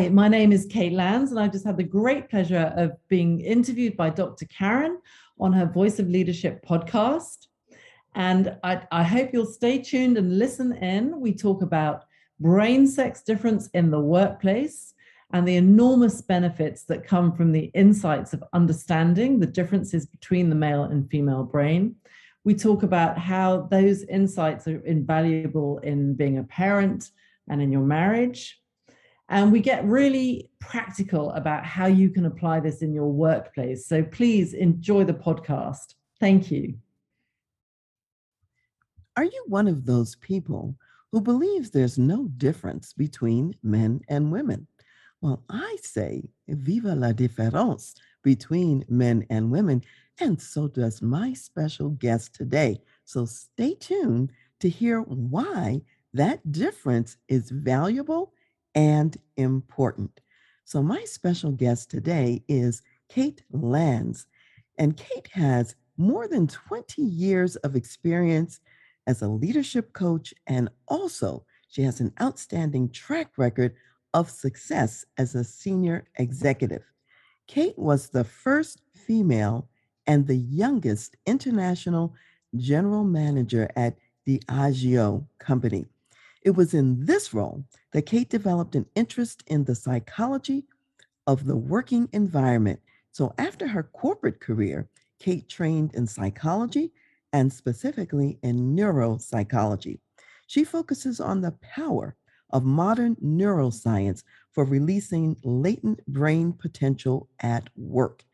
[0.00, 3.38] Hi, my name is Kate Lanz, and I've just had the great pleasure of being
[3.40, 4.46] interviewed by Dr.
[4.46, 4.98] Karen
[5.38, 7.48] on her Voice of Leadership podcast.
[8.14, 11.20] And I, I, hope you'll stay tuned and listen in.
[11.20, 12.04] We talk about
[12.40, 14.94] brain sex difference in the workplace
[15.34, 20.56] and the enormous benefits that come from the insights of understanding the differences between the
[20.56, 21.94] male and female brain.
[22.44, 27.10] We talk about how those insights are invaluable in being a parent
[27.50, 28.59] and in your marriage
[29.30, 33.86] and we get really practical about how you can apply this in your workplace.
[33.86, 35.94] So please enjoy the podcast.
[36.18, 36.74] Thank you.
[39.16, 40.74] Are you one of those people
[41.12, 44.66] who believes there's no difference between men and women?
[45.20, 49.82] Well, I say, viva la différence between men and women,
[50.18, 52.80] and so does my special guest today.
[53.04, 55.82] So stay tuned to hear why
[56.14, 58.32] that difference is valuable
[58.74, 60.20] and important.
[60.64, 64.26] So, my special guest today is Kate Lanz.
[64.78, 68.60] And Kate has more than 20 years of experience
[69.06, 73.74] as a leadership coach, and also she has an outstanding track record
[74.14, 76.84] of success as a senior executive.
[77.46, 79.68] Kate was the first female
[80.06, 82.14] and the youngest international
[82.56, 85.86] general manager at Diageo Company.
[86.42, 90.64] It was in this role that Kate developed an interest in the psychology
[91.26, 92.80] of the working environment.
[93.12, 94.88] So, after her corporate career,
[95.18, 96.92] Kate trained in psychology
[97.32, 99.98] and specifically in neuropsychology.
[100.46, 102.16] She focuses on the power
[102.50, 104.22] of modern neuroscience
[104.52, 108.24] for releasing latent brain potential at work.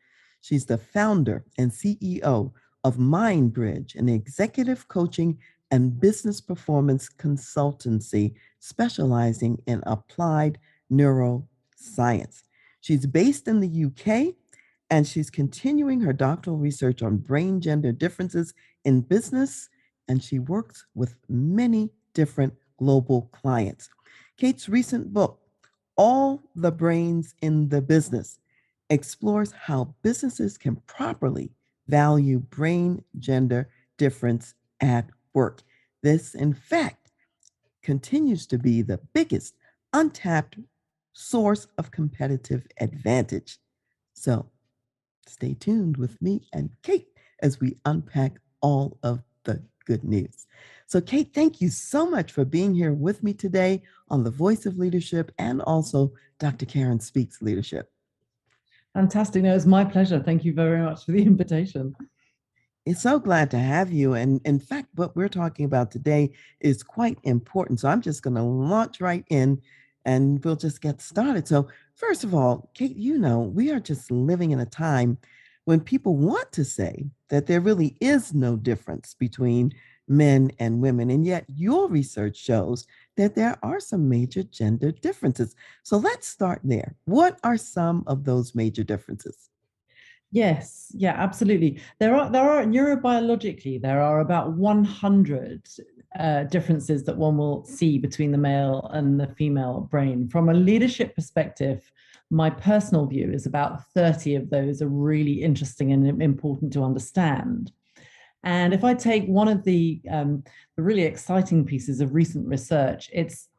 [0.41, 2.53] She's the founder and CEO
[2.83, 5.37] of MindBridge, an executive coaching
[5.71, 10.57] and business performance consultancy specializing in applied
[10.91, 12.43] neuroscience.
[12.81, 14.35] She's based in the UK
[14.89, 18.53] and she's continuing her doctoral research on brain gender differences
[18.85, 19.69] in business,
[20.07, 23.89] and she works with many different global clients.
[24.37, 25.41] Kate's recent book,
[25.97, 28.39] All the Brains in the Business,
[28.89, 31.51] explores how businesses can properly
[31.87, 35.61] value brain gender difference at work.
[36.01, 37.11] This, in fact,
[37.83, 39.53] continues to be the biggest
[39.93, 40.57] untapped
[41.13, 43.59] source of competitive advantage.
[44.13, 44.49] So
[45.27, 47.09] stay tuned with me and Kate
[47.43, 50.47] as we unpack all of the good news.
[50.87, 54.65] So, Kate, thank you so much for being here with me today on The Voice
[54.65, 56.65] of Leadership and also Dr.
[56.65, 57.91] Karen Speaks Leadership.
[58.93, 59.43] Fantastic.
[59.43, 60.19] No, it's my pleasure.
[60.19, 61.93] Thank you very much for the invitation.
[62.87, 64.13] It's so glad to have you.
[64.13, 66.31] And in fact, what we're talking about today
[66.61, 67.81] is quite important.
[67.81, 69.61] So I'm just going to launch right in
[70.05, 71.49] and we'll just get started.
[71.49, 75.17] So, first of all, Kate, you know, we are just living in a time
[75.65, 79.73] when people want to say that there really is no difference between
[80.07, 81.09] men and women.
[81.09, 82.87] And yet, your research shows
[83.17, 85.57] that there are some major gender differences.
[85.83, 86.95] So, let's start there.
[87.03, 89.49] What are some of those major differences?
[90.31, 91.79] Yes, yeah, absolutely.
[91.99, 95.67] There are there are neurobiologically there are about 100
[96.19, 100.27] uh, differences that one will see between the male and the female brain.
[100.27, 101.89] From a leadership perspective,
[102.29, 107.71] my personal view is about 30 of those are really interesting and important to understand.
[108.43, 110.43] And if I take one of the, um,
[110.75, 113.49] the really exciting pieces of recent research, it's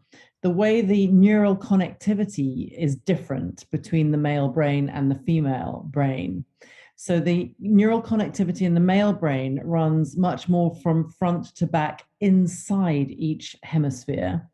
[0.43, 6.45] the way the neural connectivity is different between the male brain and the female brain.
[6.97, 12.05] So the neural connectivity in the male brain runs much more from front to back
[12.21, 14.49] inside each hemisphere.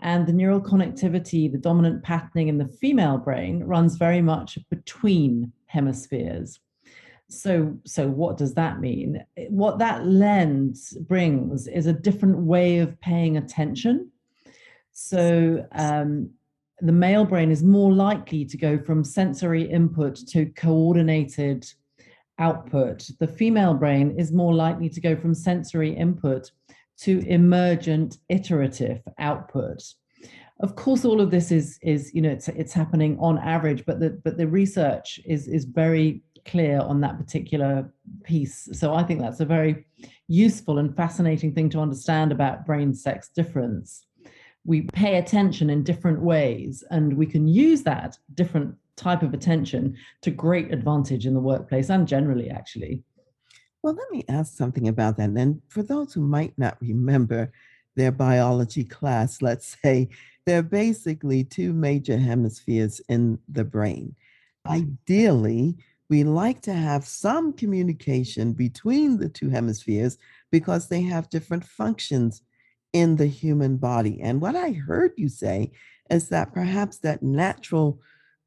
[0.00, 5.52] And the neural connectivity, the dominant patterning in the female brain, runs very much between
[5.66, 6.60] hemispheres.
[7.30, 9.24] So, so what does that mean?
[9.48, 14.10] What that lens brings is a different way of paying attention
[15.00, 16.28] so um,
[16.80, 21.64] the male brain is more likely to go from sensory input to coordinated
[22.40, 23.08] output.
[23.20, 26.50] The female brain is more likely to go from sensory input
[27.02, 29.80] to emergent iterative output.
[30.60, 34.00] of course all of this is is you know it's it's happening on average but
[34.00, 36.08] the but the research is is very
[36.44, 37.72] clear on that particular
[38.24, 39.86] piece so i think that's a very
[40.26, 44.07] useful and fascinating thing to understand about brain sex difference
[44.64, 49.96] we pay attention in different ways and we can use that different type of attention
[50.22, 53.02] to great advantage in the workplace and generally actually
[53.82, 57.50] well let me ask something about that and then for those who might not remember
[57.94, 60.08] their biology class let's say
[60.48, 64.16] there are basically two major hemispheres in the brain.
[64.66, 65.76] Ideally,
[66.08, 70.16] we like to have some communication between the two hemispheres
[70.50, 72.40] because they have different functions
[72.92, 74.20] in the human body.
[74.20, 75.72] And what I heard you say
[76.10, 78.00] is that perhaps that natural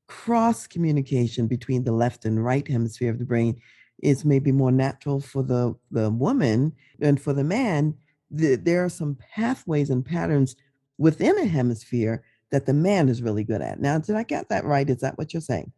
[0.08, 3.60] cross communication between the left and right hemisphere of the brain
[4.02, 7.94] is maybe more natural for the, the woman than for the man.
[8.32, 10.56] The, there are some pathways and patterns
[10.98, 13.80] within a hemisphere that the man is really good at.
[13.80, 14.90] Now, did I get that right?
[14.90, 15.72] Is that what you're saying?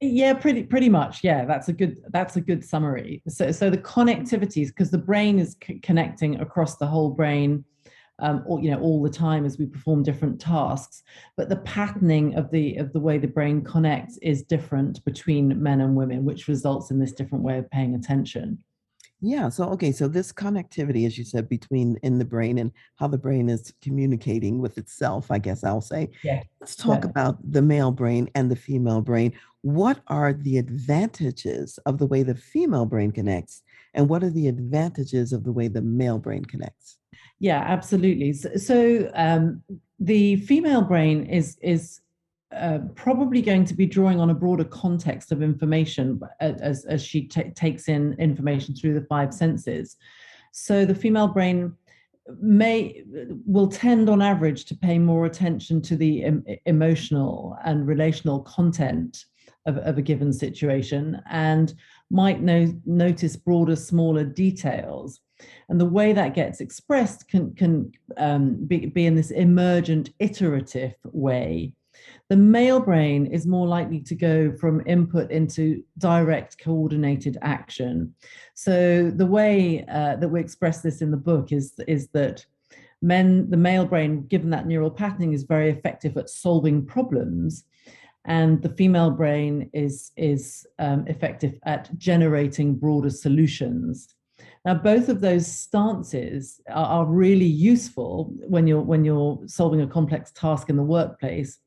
[0.00, 1.24] Yeah, pretty pretty much.
[1.24, 3.22] Yeah, that's a good that's a good summary.
[3.28, 7.64] So so the connectivities because the brain is c- connecting across the whole brain.
[8.18, 11.02] Um, all, you know all the time as we perform different tasks
[11.36, 15.82] but the patterning of the of the way the brain connects is different between men
[15.82, 18.56] and women which results in this different way of paying attention
[19.22, 19.48] yeah.
[19.48, 19.92] So, okay.
[19.92, 23.72] So, this connectivity, as you said, between in the brain and how the brain is
[23.80, 26.10] communicating with itself, I guess I'll say.
[26.22, 26.42] Yeah.
[26.60, 27.10] Let's talk Yeah.
[27.10, 29.32] about the male brain and the female brain.
[29.62, 33.62] What are the advantages of the way the female brain connects?
[33.96, 36.98] And what are the advantages of the way the male brain connects?
[37.40, 38.32] Yeah, absolutely.
[38.34, 39.62] So, so um,
[39.98, 42.00] the female brain is is
[42.54, 47.22] uh, probably going to be drawing on a broader context of information as, as she
[47.22, 49.96] t- takes in information through the five senses.
[50.52, 51.72] So the female brain
[52.40, 53.02] may
[53.46, 59.24] will tend on average to pay more attention to the em- emotional and relational content
[59.66, 61.74] of, of a given situation and
[62.10, 65.20] might no, notice broader smaller details
[65.68, 70.94] and the way that gets expressed can can um, be, be in this emergent iterative
[71.04, 71.72] way
[72.28, 78.14] the male brain is more likely to go from input into direct coordinated action.
[78.54, 82.44] So the way uh, that we express this in the book is, is that
[83.00, 87.64] men, the male brain, given that neural patterning, is very effective at solving problems.
[88.26, 94.14] And the female brain is, is um, effective at generating broader solutions.
[94.64, 99.86] Now, both of those stances are, are, really useful when you're when you're solving a
[99.86, 101.60] complex task in the workplace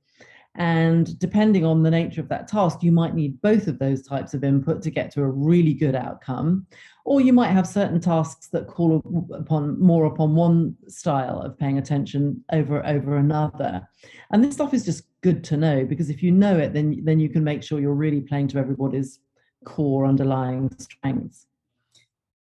[0.55, 4.33] and depending on the nature of that task, you might need both of those types
[4.33, 6.65] of input to get to a really good outcome.
[7.09, 9.01] Or you might have certain tasks that call
[9.33, 13.89] upon more upon one style of paying attention over over another.
[14.31, 17.19] And this stuff is just good to know because if you know it, then then
[17.19, 19.21] you can make sure you're really playing to everybody's
[19.65, 21.47] core underlying strengths.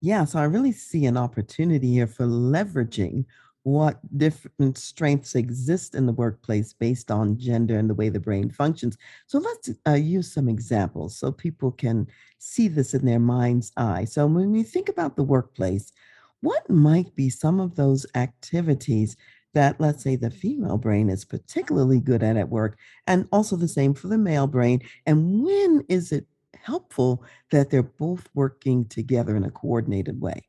[0.02, 3.24] Yeah, so I really see an opportunity here for leveraging
[3.68, 8.50] what different strengths exist in the workplace based on gender and the way the brain
[8.50, 8.98] functions.
[9.26, 14.06] So let's uh, use some examples so people can see this in their mind's eye.
[14.06, 15.92] So when we think about the workplace,
[16.40, 19.18] what might be some of those activities
[19.54, 23.68] that, let's say, the female brain is particularly good at at work, and also the
[23.68, 24.82] same for the male brain?
[25.06, 27.22] And when is it helpful
[27.52, 30.47] that they're both working together in a coordinated way?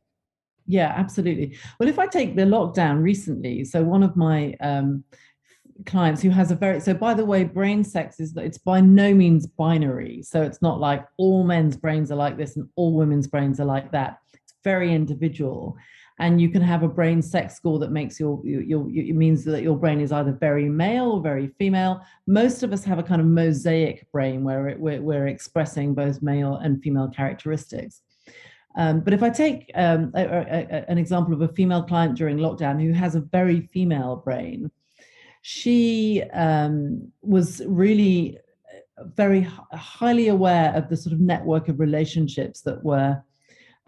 [0.68, 1.56] Yeah, absolutely.
[1.80, 5.02] Well, if I take the lockdown recently, so one of my um,
[5.86, 9.14] clients who has a very so by the way brain sex is it's by no
[9.14, 10.22] means binary.
[10.22, 13.64] So it's not like all men's brains are like this and all women's brains are
[13.64, 14.18] like that.
[14.34, 15.76] It's very individual.
[16.20, 19.44] And you can have a brain sex score that makes your, your, your it means
[19.44, 22.02] that your brain is either very male or very female.
[22.26, 26.20] Most of us have a kind of mosaic brain where it, we're, we're expressing both
[26.20, 28.02] male and female characteristics
[28.78, 32.38] um, but if I take um, a, a, an example of a female client during
[32.38, 34.70] lockdown who has a very female brain,
[35.42, 38.38] she um, was really
[38.96, 39.40] uh, very
[39.72, 43.20] highly aware of the sort of network of relationships that were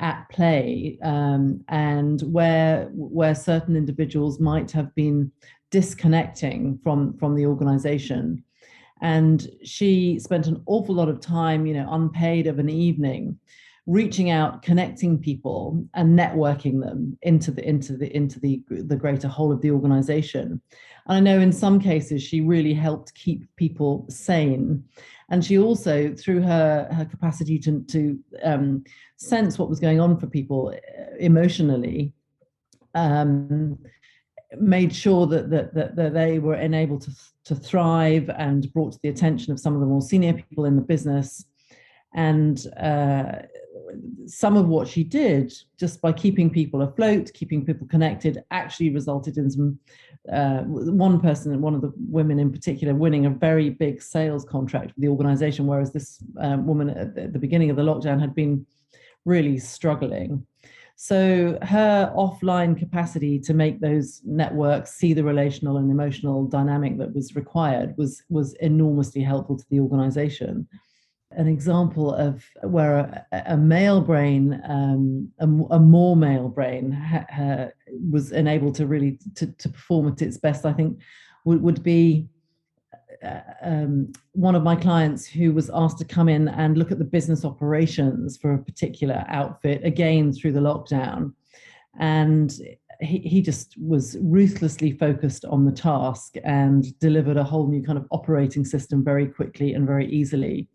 [0.01, 5.31] at play um, and where where certain individuals might have been
[5.71, 8.43] disconnecting from from the organization.
[9.03, 13.39] And she spent an awful lot of time you know unpaid of an evening
[13.87, 19.29] reaching out connecting people and networking them into the into the into the the greater
[19.29, 20.61] whole of the organization
[21.07, 24.85] and i know in some cases she really helped keep people sane
[25.31, 28.85] and she also through her her capacity to to um,
[29.17, 32.13] sense what was going on for people uh, emotionally
[32.95, 33.79] um,
[34.59, 37.13] made sure that, that, that, that they were enabled to,
[37.45, 40.77] to thrive and brought to the attention of some of the more senior people in
[40.77, 41.45] the business.
[42.15, 43.43] And uh,
[44.27, 49.37] some of what she did, just by keeping people afloat, keeping people connected, actually resulted
[49.37, 49.79] in some.
[50.31, 54.89] Uh, one person, one of the women in particular, winning a very big sales contract
[54.89, 58.65] with the organization, whereas this um, woman at the beginning of the lockdown had been
[59.25, 60.47] really struggling.
[60.97, 67.15] So her offline capacity to make those networks see the relational and emotional dynamic that
[67.15, 70.69] was required was was enormously helpful to the organization.
[71.33, 72.99] An example of where
[73.33, 75.45] a, a male brain, um, a,
[75.75, 77.69] a, more male brain, ha, ha,
[78.11, 80.99] was enabled to really to, to perform at its best, I think,
[81.45, 82.29] would, would be
[83.23, 86.99] uh, um, one of my clients who was asked to come in and look at
[86.99, 91.33] the business operations for a particular outfit again through the lockdown.
[91.99, 92.53] And
[93.01, 97.99] he, he just was ruthlessly focused on the task and delivered a whole new kind
[97.99, 100.69] of operating system very quickly and very easily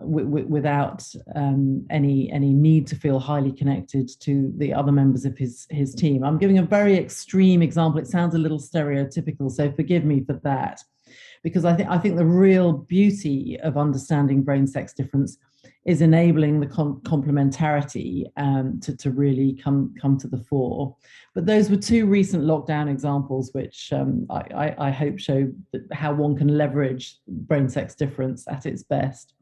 [0.00, 5.24] w- w- without um, any any need to feel highly connected to the other members
[5.24, 9.50] of his his team i'm giving a very extreme example it sounds a little stereotypical
[9.50, 10.82] so forgive me for that
[11.42, 15.38] because I think I think the real beauty of understanding brain sex difference
[15.84, 20.94] is enabling the com- complementarity um, to, to really come come to the fore.
[21.34, 25.50] But those were two recent lockdown examples, which um, I, I, I, hope show
[25.92, 29.34] how one can leverage brain sex difference at its best.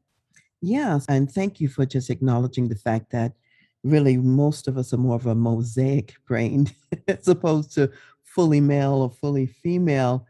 [0.67, 3.33] Yes, and thank you for just acknowledging the fact that
[3.85, 6.71] really most of us are more of a mosaic brain
[7.09, 7.91] as opposed to
[8.25, 10.27] fully male or fully female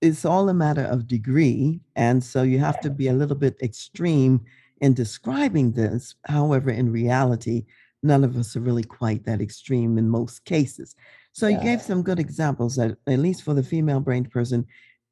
[0.00, 1.80] it's all a matter of degree.
[1.96, 4.40] And so you have to be a little bit extreme
[4.80, 6.14] in describing this.
[6.24, 7.66] However, in reality,
[8.02, 10.94] none of us are really quite that extreme in most cases.
[11.32, 11.58] So yeah.
[11.58, 14.66] you gave some good examples that, at least for the female brained person,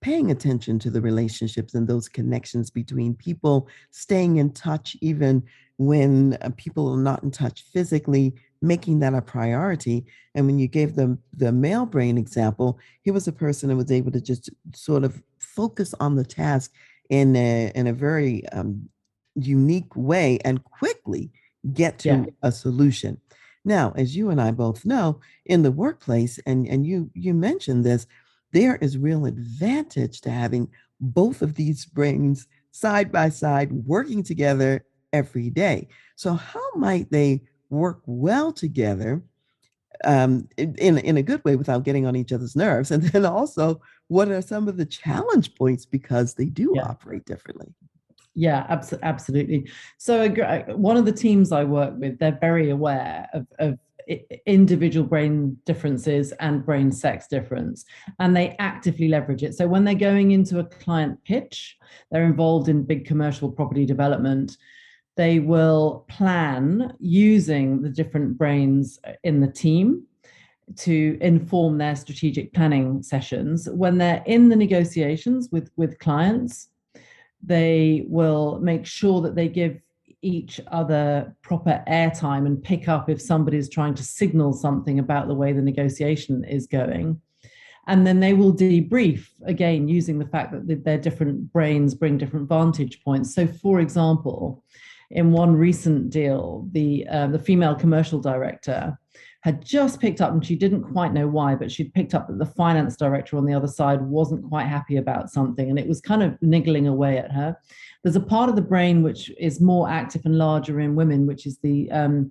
[0.06, 5.42] paying attention to the relationships and those connections between people, staying in touch even
[5.78, 8.32] when uh, people are not in touch physically,
[8.62, 10.06] making that a priority.
[10.36, 13.90] And when you gave them the male brain example, he was a person that was
[13.90, 16.70] able to just sort of focus on the task
[17.10, 18.88] in a, in a very um,
[19.34, 21.32] unique way and quickly
[21.72, 22.25] get to yeah.
[22.44, 23.20] a solution.
[23.64, 27.84] Now, as you and I both know, in the workplace, and, and you you mentioned
[27.84, 28.06] this,
[28.52, 30.68] there is real advantage to having
[31.00, 35.88] both of these brains side by side working together every day.
[36.16, 39.22] So, how might they work well together
[40.04, 42.90] um, in, in a good way without getting on each other's nerves?
[42.90, 46.82] And then also, what are some of the challenge points because they do yeah.
[46.82, 47.74] operate differently?
[48.34, 49.70] Yeah, abs- absolutely.
[49.98, 50.28] So,
[50.76, 53.78] one of the teams I work with, they're very aware of, of
[54.46, 57.84] individual brain differences and brain sex difference
[58.20, 61.76] and they actively leverage it so when they're going into a client pitch
[62.10, 64.56] they're involved in big commercial property development
[65.16, 70.06] they will plan using the different brains in the team
[70.75, 73.68] to inform their strategic planning sessions.
[73.70, 76.68] When they're in the negotiations with, with clients,
[77.42, 79.80] they will make sure that they give
[80.23, 85.35] each other proper airtime and pick up if somebody's trying to signal something about the
[85.35, 87.20] way the negotiation is going.
[87.88, 92.49] And then they will debrief again using the fact that their different brains bring different
[92.49, 93.35] vantage points.
[93.35, 94.64] So, for example,
[95.11, 98.99] in one recent deal, the uh, the female commercial director
[99.43, 102.38] had just picked up, and she didn't quite know why, but she'd picked up that
[102.38, 106.00] the finance director on the other side wasn't quite happy about something, and it was
[106.00, 107.57] kind of niggling away at her.
[108.02, 111.47] There's a part of the brain which is more active and larger in women, which
[111.47, 112.31] is the um,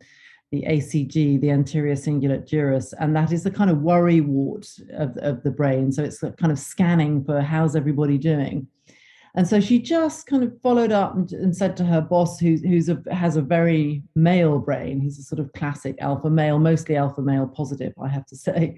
[0.52, 5.18] the ACG, the anterior cingulate gyrus, and that is the kind of worry wart of,
[5.18, 5.92] of the brain.
[5.92, 8.68] So it's kind of scanning for how's everybody doing.
[9.36, 12.56] And so she just kind of followed up and, and said to her boss, who,
[12.56, 16.96] who's a, has a very male brain, he's a sort of classic alpha male, mostly
[16.96, 18.78] alpha male positive, I have to say.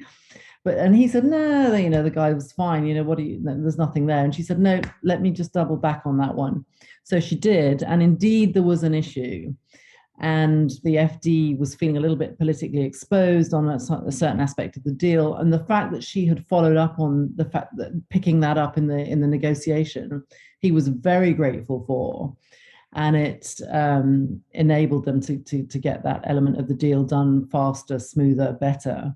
[0.63, 2.85] But and he said, no, you know, the guy was fine.
[2.87, 3.39] You know, what do you?
[3.41, 4.23] There's nothing there.
[4.23, 6.65] And she said, no, let me just double back on that one.
[7.03, 9.53] So she did, and indeed there was an issue
[10.19, 14.75] and the FD was feeling a little bit politically exposed on a, a, certain aspect
[14.75, 15.35] of the deal.
[15.35, 18.77] And the fact that she had followed up on the fact that picking that up
[18.77, 20.23] in the in the negotiation,
[20.59, 22.35] he was very grateful for,
[22.93, 27.47] and it um, enabled them to, to to get that element of the deal done
[27.47, 29.15] faster, smoother, better.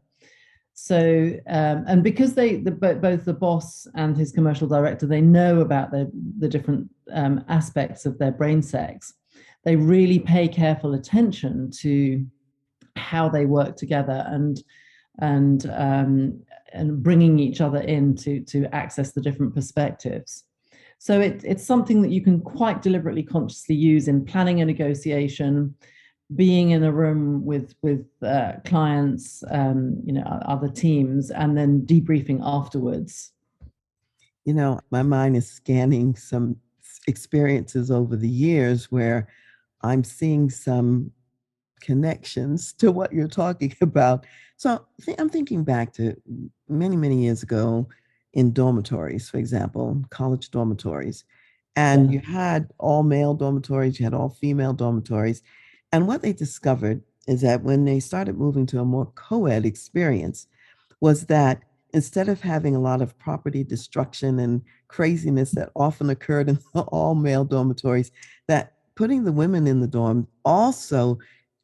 [0.74, 5.62] So um, and because they the, both the boss and his commercial director they know
[5.62, 9.13] about the the different um, aspects of their brain sex
[9.63, 12.25] they really pay careful attention to
[12.95, 14.63] how they work together and
[15.19, 16.41] and um,
[16.74, 20.45] and bringing each other in to to access the different perspectives.
[21.01, 25.74] So it, it's something that you can quite deliberately, consciously use in planning a negotiation,
[26.36, 31.81] being in a room with with uh, clients, um, you know, other teams, and then
[31.88, 33.31] debriefing afterwards.
[34.46, 36.58] You know, my mind is scanning some
[37.08, 39.27] experiences over the years where
[39.81, 41.10] I'm seeing some
[41.81, 44.27] connections to what you're talking about.
[44.55, 44.86] So
[45.17, 46.15] I'm thinking back to
[46.70, 47.88] many, many years ago
[48.33, 51.23] in dormitories, for example, college dormitories.
[51.75, 55.41] And you had all male dormitories, you had all female dormitories.
[55.91, 59.65] And what they discovered is that when they started moving to a more co ed
[59.65, 60.47] experience,
[61.00, 66.50] was that instead of having a lot of property destruction and craziness that often occurred
[66.50, 68.11] in all male dormitories,
[68.47, 71.17] that putting the women in the dorm also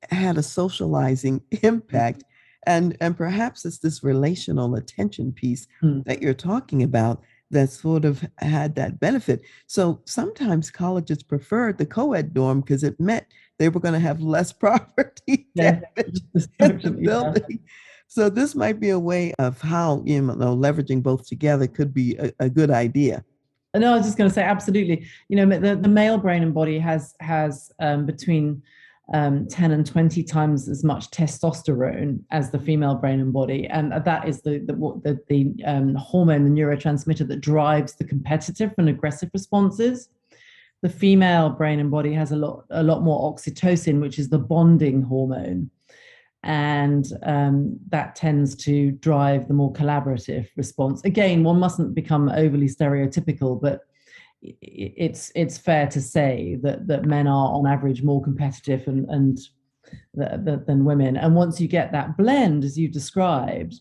[0.09, 2.23] had a socializing impact
[2.67, 6.03] and and perhaps it's this relational attention piece mm.
[6.05, 11.85] that you're talking about that sort of had that benefit so sometimes colleges preferred the
[11.85, 13.25] co-ed dorm because it meant
[13.57, 15.79] they were going to have less property yeah.
[15.97, 17.57] in the building yeah.
[18.07, 22.15] so this might be a way of how you know leveraging both together could be
[22.17, 23.23] a, a good idea
[23.75, 26.53] no i was just going to say absolutely you know the, the male brain and
[26.53, 28.61] body has has um, between
[29.13, 33.65] um, 10 and 20 times as much testosterone as the female brain and body.
[33.67, 34.73] And that is the, the,
[35.03, 40.09] the, the um, hormone, the neurotransmitter that drives the competitive and aggressive responses.
[40.81, 44.39] The female brain and body has a lot, a lot more oxytocin, which is the
[44.39, 45.71] bonding hormone.
[46.43, 51.03] And um, that tends to drive the more collaborative response.
[51.03, 53.86] Again, one mustn't become overly stereotypical, but
[54.41, 59.39] it's it's fair to say that that men are on average more competitive and and
[60.13, 61.17] the, the, than women.
[61.17, 63.75] And once you get that blend, as you described,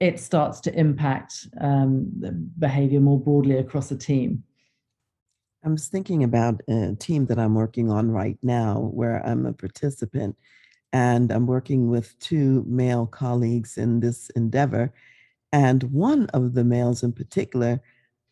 [0.00, 2.10] it starts to impact um,
[2.58, 4.42] behavior more broadly across a team.
[5.64, 9.52] I was thinking about a team that I'm working on right now, where I'm a
[9.52, 10.36] participant,
[10.92, 14.92] and I'm working with two male colleagues in this endeavor.
[15.52, 17.80] And one of the males in particular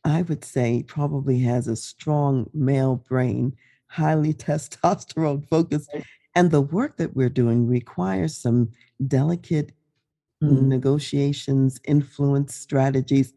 [0.05, 3.57] I would say probably has a strong male brain,
[3.89, 5.91] highly testosterone focused.
[6.35, 8.71] And the work that we're doing requires some
[9.07, 9.73] delicate
[10.43, 10.63] mm.
[10.63, 13.35] negotiations, influence strategies.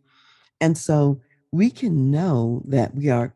[0.61, 1.19] And so
[1.51, 3.33] we can know that we are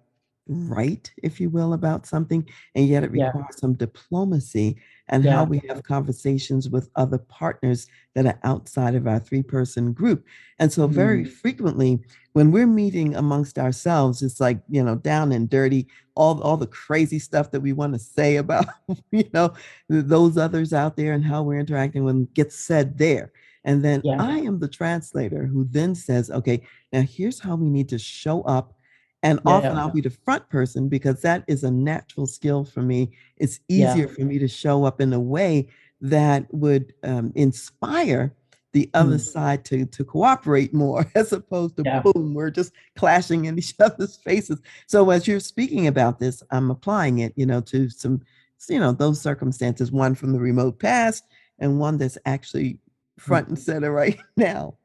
[0.48, 3.60] right, if you will, about something, and yet it requires yeah.
[3.60, 4.78] some diplomacy
[5.10, 5.34] and yeah.
[5.36, 10.26] how we have conversations with other partners that are outside of our three person group.
[10.60, 11.30] And so, very mm.
[11.30, 12.00] frequently,
[12.34, 16.68] when we're meeting amongst ourselves, it's like, you know, down and dirty, all, all the
[16.68, 18.66] crazy stuff that we want to say about,
[19.12, 19.54] you know,
[19.90, 23.32] those others out there and how we're interacting when gets said there.
[23.64, 24.16] And then yeah.
[24.22, 26.62] I am the translator who then says, okay,
[26.94, 28.77] now here's how we need to show up
[29.24, 29.82] and yeah, often yeah.
[29.82, 33.12] I'll be the front person because that is a natural skill for me.
[33.38, 34.14] It's easier yeah.
[34.14, 35.70] for me to show up in a way
[36.02, 38.34] that would um, inspire
[38.74, 39.22] the other mm.
[39.22, 44.18] side to to cooperate more as opposed to boom, we're just clashing in each other's
[44.18, 44.62] faces.
[44.86, 48.22] So as you're speaking about this, I'm applying it, you know, to some,
[48.70, 51.24] you know, those circumstances, one from the remote past
[51.60, 52.80] and one that's actually mm.
[53.18, 54.78] front and center right now.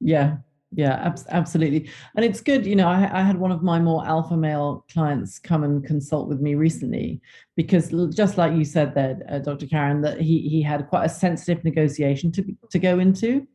[0.00, 0.38] Yeah,
[0.74, 1.90] yeah ab- absolutely.
[2.16, 5.38] And it's good you know I, I, had one of my more alpha male clients
[5.38, 7.20] come and consult with me recently
[7.56, 11.08] because just like you said there uh, dr karen that he he had quite a
[11.08, 13.46] sensitive negotiation to to go into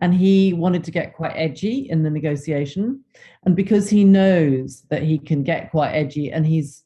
[0.00, 3.02] and he wanted to get quite edgy in the negotiation.
[3.44, 6.82] And because he knows that he can get quite edgy and he's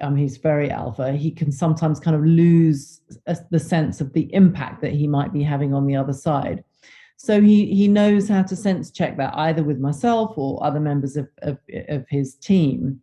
[0.00, 4.32] um, he's very alpha he can sometimes kind of lose a, the sense of the
[4.34, 6.64] impact that he might be having on the other side
[7.22, 11.16] so he he knows how to sense check that either with myself or other members
[11.16, 11.56] of, of,
[11.88, 13.00] of his team.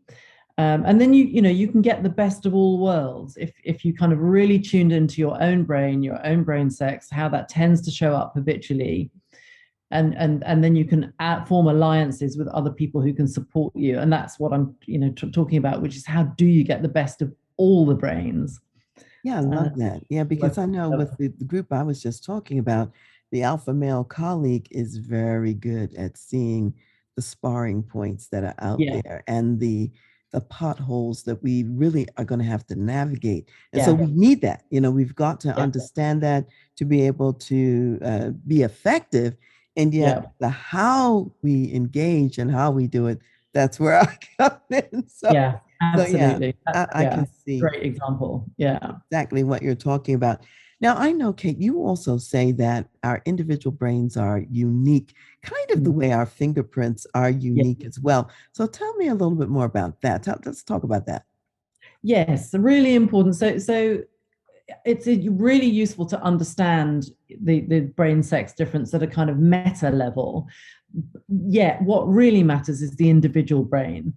[0.57, 3.53] Um, and then you you know you can get the best of all worlds if
[3.63, 7.29] if you kind of really tuned into your own brain, your own brain sex, how
[7.29, 9.09] that tends to show up habitually,
[9.91, 13.73] and and and then you can add, form alliances with other people who can support
[13.73, 13.99] you.
[13.99, 16.81] And that's what I'm you know t- talking about, which is how do you get
[16.81, 18.59] the best of all the brains?
[19.23, 20.01] Yeah, I love uh, that.
[20.09, 22.91] Yeah, because I know with the, the group I was just talking about,
[23.31, 26.73] the alpha male colleague is very good at seeing
[27.15, 29.01] the sparring points that are out yeah.
[29.03, 29.91] there and the
[30.31, 33.49] the potholes that we really are going to have to navigate.
[33.73, 33.85] And yeah.
[33.85, 35.55] so we need that you know we've got to yeah.
[35.55, 36.45] understand that
[36.77, 39.35] to be able to uh, be effective
[39.75, 43.19] and yet the how we engage and how we do it
[43.53, 45.07] that's where i come in.
[45.07, 48.45] So, yeah absolutely so, yeah, I, I can see great example.
[48.57, 48.93] Yeah.
[49.11, 50.41] exactly what you're talking about
[50.81, 55.83] Now, I know, Kate, you also say that our individual brains are unique, kind of
[55.83, 55.95] the Mm.
[55.95, 58.29] way our fingerprints are unique as well.
[58.53, 60.25] So tell me a little bit more about that.
[60.45, 61.25] Let's talk about that.
[62.01, 63.35] Yes, really important.
[63.35, 64.03] So, so
[64.85, 67.11] it's really useful to understand
[67.41, 70.47] the, the brain sex difference at a kind of meta level.
[71.27, 74.13] Yet, what really matters is the individual brain.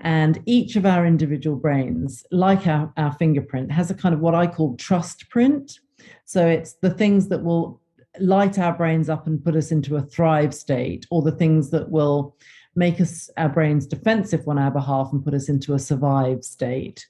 [0.00, 4.34] And each of our individual brains, like our, our fingerprint, has a kind of what
[4.34, 5.78] I call trust print.
[6.24, 7.80] So it's the things that will
[8.18, 11.90] light our brains up and put us into a thrive state, or the things that
[11.90, 12.36] will
[12.74, 17.06] make us our brains defensive on our behalf and put us into a survive state.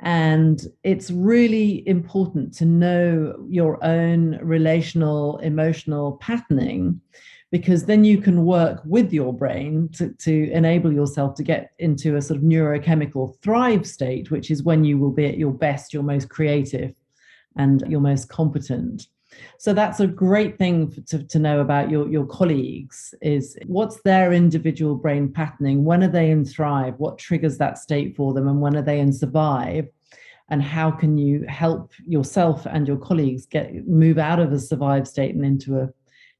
[0.00, 7.00] And it's really important to know your own relational, emotional patterning
[7.50, 12.16] because then you can work with your brain to, to enable yourself to get into
[12.16, 15.92] a sort of neurochemical thrive state, which is when you will be at your best,
[15.92, 16.94] your most creative,
[17.60, 19.06] and your most competent.
[19.58, 24.32] So that's a great thing to, to know about your, your colleagues is what's their
[24.32, 25.84] individual brain patterning?
[25.84, 26.94] When are they in thrive?
[26.98, 28.48] What triggers that state for them?
[28.48, 29.88] And when are they in survive?
[30.48, 35.06] And how can you help yourself and your colleagues get move out of a survive
[35.06, 35.88] state and into a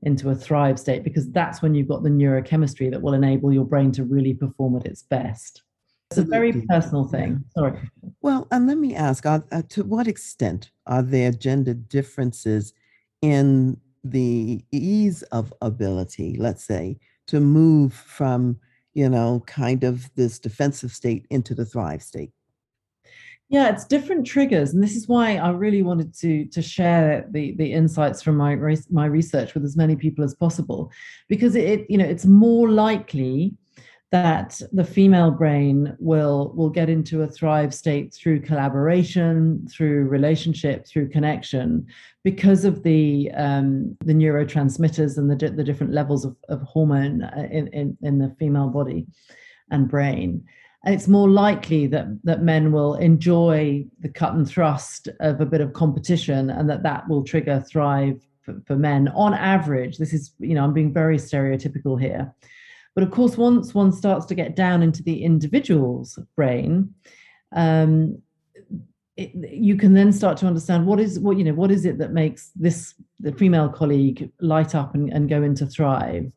[0.02, 1.04] into a thrive state?
[1.04, 4.76] Because that's when you've got the neurochemistry that will enable your brain to really perform
[4.76, 5.62] at its best.
[6.10, 7.44] It's a very personal thing.
[7.56, 7.78] Sorry.
[8.20, 12.74] Well, and let me ask, are, uh, to what extent are there gender differences
[13.22, 18.58] in the ease of ability, let's say, to move from,
[18.92, 22.32] you know, kind of this defensive state into the thrive state?
[23.48, 27.54] Yeah, it's different triggers, and this is why I really wanted to to share the
[27.56, 28.56] the insights from my
[28.90, 30.90] my research with as many people as possible,
[31.28, 33.54] because it you know it's more likely
[34.12, 40.86] that the female brain will will get into a thrive state through collaboration, through relationship,
[40.86, 41.86] through connection,
[42.24, 47.48] because of the um, the neurotransmitters and the the different levels of, of hormone uh,
[47.50, 49.06] in, in in the female body
[49.70, 50.44] and brain.
[50.84, 55.46] And it's more likely that that men will enjoy the cut and thrust of a
[55.46, 59.06] bit of competition and that that will trigger thrive for, for, men.
[59.08, 62.34] On average this is you know i'm being very stereotypical here
[62.94, 66.92] but of course once one starts to get down into the individual's brain
[67.53, 68.20] um,
[69.16, 71.98] it, you can then start to understand what is what you know what is it
[71.98, 76.31] that makes this the female colleague light up and, and go into thrive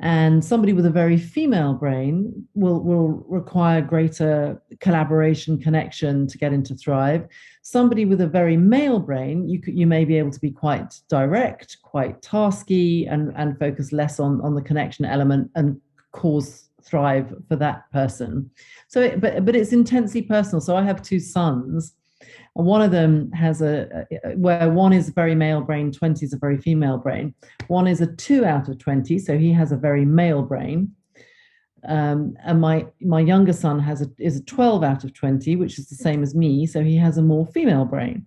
[0.00, 6.52] and somebody with a very female brain will will require greater collaboration connection to get
[6.52, 7.26] into thrive.
[7.62, 11.78] Somebody with a very male brain you you may be able to be quite direct
[11.82, 15.80] quite tasky and and focus less on on the connection element and
[16.12, 18.50] cause thrive for that person.
[18.88, 20.60] So but but it's intensely personal.
[20.60, 21.94] So i have two sons
[22.56, 26.38] and one of them has a, where one is very male brain 20 is a
[26.38, 27.34] very female brain.
[27.68, 30.92] One is a 2 out of 20 so he has a very male brain.
[31.86, 35.78] Um, and my my younger son has a is a 12 out of 20 which
[35.78, 38.26] is the same as me so he has a more female brain.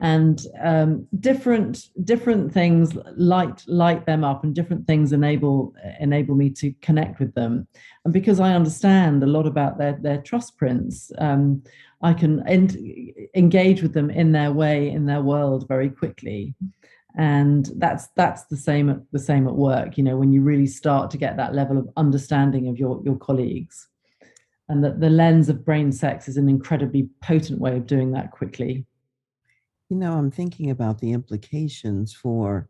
[0.00, 6.50] And um, different different things light light them up and different things enable enable me
[6.50, 7.66] to connect with them.
[8.04, 11.62] And because i understand a lot about their their trust prints um,
[12.00, 16.54] i can en- engage with them in their way in their world very quickly.
[17.16, 20.66] And that's that's the same at the same at work you know when you really
[20.66, 23.88] start to get that level of understanding of your your colleagues.
[24.68, 28.30] And that the lens of brain sex is an incredibly potent way of doing that
[28.32, 28.84] quickly.
[29.88, 32.68] You know, I'm thinking about the implications for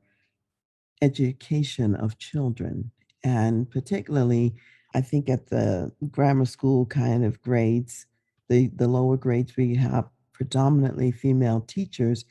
[1.02, 2.92] education of children.
[3.24, 4.54] And particularly,
[4.94, 8.06] I think at the grammar school kind of grades,
[8.48, 12.24] the, the lower grades, we have predominantly female teachers.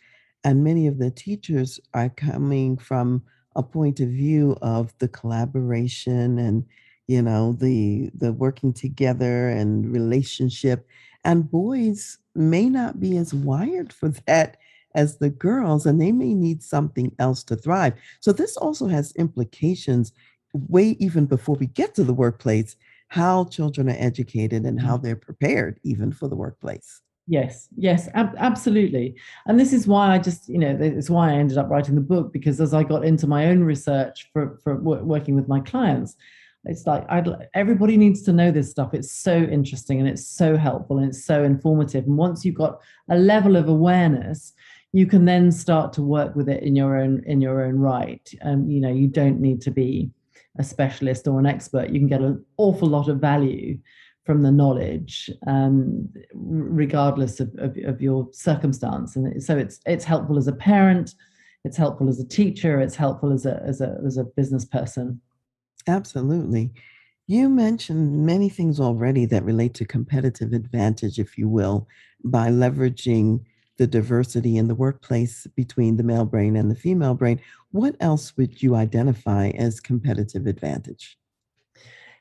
[0.44, 3.24] And many of the teachers are coming from
[3.56, 6.64] a point of view of the collaboration and
[7.08, 10.86] you know the the working together and relationship
[11.24, 14.58] and boys may not be as wired for that
[14.96, 17.94] as the girls, and they may need something else to thrive.
[18.20, 20.12] So, this also has implications
[20.54, 22.76] way even before we get to the workplace
[23.10, 27.02] how children are educated and how they're prepared even for the workplace.
[27.28, 29.16] Yes, yes, ab- absolutely.
[29.46, 32.02] And this is why I just, you know, it's why I ended up writing the
[32.02, 36.16] book because as I got into my own research for, for working with my clients,
[36.64, 38.94] it's like I'd, everybody needs to know this stuff.
[38.94, 42.06] It's so interesting and it's so helpful and it's so informative.
[42.06, 44.54] And once you've got a level of awareness,
[44.94, 48.30] you can then start to work with it in your own in your own right.
[48.42, 50.12] Um, you know, you don't need to be
[50.58, 51.90] a specialist or an expert.
[51.90, 53.78] You can get an awful lot of value
[54.26, 59.16] from the knowledge, um, regardless of, of, of, your circumstance.
[59.16, 61.16] And so it's it's helpful as a parent,
[61.64, 65.22] it's helpful as a teacher, it's helpful as a as a as a business person.
[65.88, 66.74] Absolutely.
[67.28, 71.88] You mentioned many things already that relate to competitive advantage, if you will,
[72.24, 73.42] by leveraging
[73.78, 77.40] the diversity in the workplace between the male brain and the female brain.
[77.72, 81.18] What else would you identify as competitive advantage?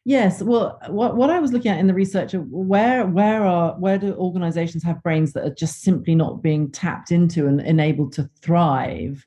[0.05, 3.99] Yes, well, what, what I was looking at in the research, where where are where
[3.99, 8.31] do organizations have brains that are just simply not being tapped into and enabled to
[8.41, 9.27] thrive?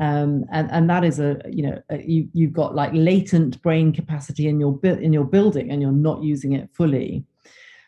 [0.00, 3.92] Um, and and that is a you know a, you you've got like latent brain
[3.92, 7.24] capacity in your in your building and you're not using it fully.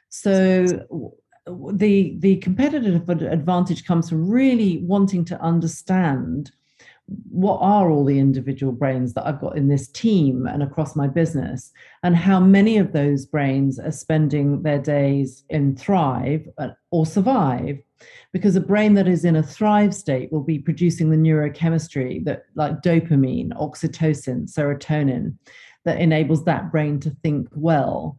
[0.08, 6.50] So the the competitive advantage comes from really wanting to understand
[7.28, 11.06] what are all the individual brains that I've got in this team and across my
[11.06, 11.70] business,
[12.02, 16.48] and how many of those brains are spending their days in thrive
[16.90, 17.78] or survive.
[18.32, 22.44] Because a brain that is in a thrive state will be producing the neurochemistry that,
[22.54, 25.34] like dopamine, oxytocin, serotonin,
[25.84, 28.18] that enables that brain to think well.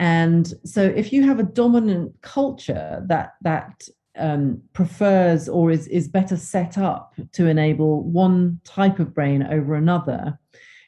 [0.00, 3.82] And so, if you have a dominant culture that that
[4.16, 9.74] um, prefers or is, is better set up to enable one type of brain over
[9.74, 10.38] another,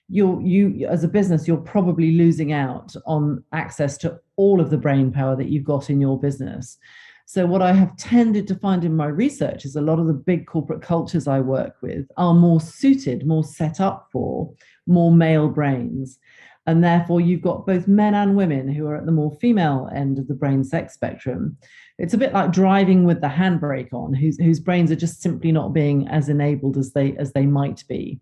[0.09, 4.79] you're, you as a business, you're probably losing out on access to all of the
[4.79, 6.79] brain power that you've got in your business.
[7.27, 10.15] So, what I have tended to find in my research is a lot of the
[10.15, 14.51] big corporate cultures I work with are more suited, more set up for
[14.87, 16.19] more male brains.
[16.67, 20.19] And therefore, you've got both men and women who are at the more female end
[20.19, 21.57] of the brain sex spectrum.
[21.99, 25.51] It's a bit like driving with the handbrake on, whose, whose brains are just simply
[25.51, 28.21] not being as enabled as they as they might be.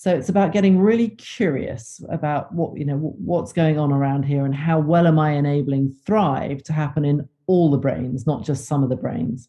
[0.00, 4.44] So it's about getting really curious about what you know what's going on around here
[4.44, 8.64] and how well am I enabling thrive to happen in all the brains, not just
[8.64, 9.48] some of the brains.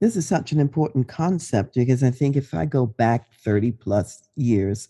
[0.00, 4.22] This is such an important concept because I think if I go back 30 plus
[4.36, 4.88] years,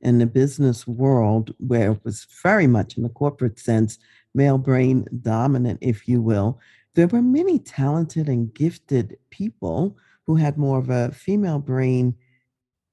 [0.00, 3.98] in the business world where it was very much in the corporate sense,
[4.34, 6.58] male brain dominant, if you will,
[6.94, 12.14] there were many talented and gifted people who had more of a female brain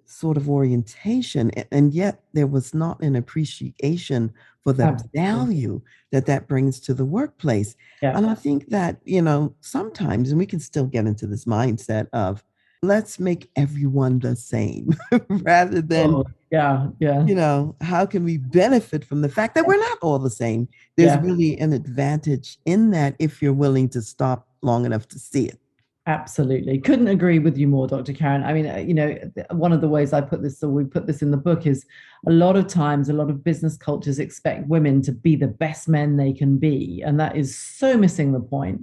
[0.06, 4.32] sort of orientation and yet there was not an appreciation
[4.64, 5.20] for the Absolutely.
[5.20, 8.16] value that that brings to the workplace yeah.
[8.16, 12.08] and i think that you know sometimes and we can still get into this mindset
[12.14, 12.44] of
[12.84, 14.96] let's make everyone the same
[15.30, 17.26] rather than oh, yeah yeah.
[17.26, 20.68] You know how can we benefit from the fact that we're not all the same?
[20.96, 21.22] There's yeah.
[21.22, 25.60] really an advantage in that if you're willing to stop long enough to see it.
[26.08, 26.78] Absolutely.
[26.80, 28.44] Couldn't agree with you more dr karen.
[28.44, 29.18] I mean uh, you know
[29.52, 31.86] one of the ways i put this or we put this in the book is
[32.28, 35.88] a lot of times a lot of business cultures expect women to be the best
[35.88, 38.82] men they can be and that is so missing the point.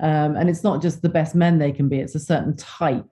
[0.00, 3.10] Um, and it's not just the best men they can be it's a certain type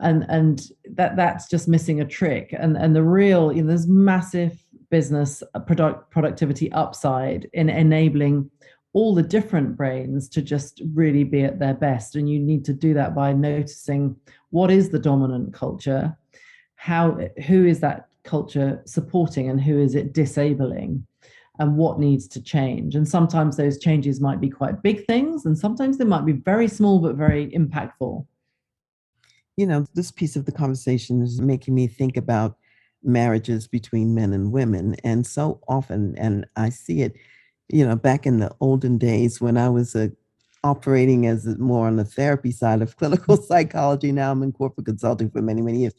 [0.00, 3.86] and and that that's just missing a trick and and the real you know, there's
[3.86, 4.52] massive
[4.90, 8.50] business uh, product productivity upside in enabling
[8.92, 12.72] all the different brains to just really be at their best and you need to
[12.72, 14.14] do that by noticing
[14.50, 16.16] what is the dominant culture
[16.76, 21.06] how who is that culture supporting and who is it disabling
[21.58, 22.94] and what needs to change.
[22.94, 26.68] And sometimes those changes might be quite big things, and sometimes they might be very
[26.68, 28.26] small but very impactful.
[29.56, 32.56] You know, this piece of the conversation is making me think about
[33.02, 34.96] marriages between men and women.
[35.04, 37.14] And so often, and I see it,
[37.68, 40.10] you know, back in the olden days when I was a,
[40.64, 44.12] operating as more on the therapy side of clinical psychology.
[44.12, 45.94] Now I'm in corporate consulting for many, many years.